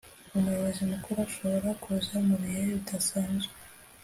umuyobozi 0.37 0.81
mukuru 0.91 1.17
ashobora 1.27 1.69
kuza 1.83 2.13
mu 2.27 2.35
bihe 2.41 2.61
bidasanzwe 2.71 3.53